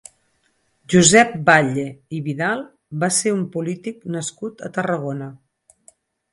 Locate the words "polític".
3.59-4.03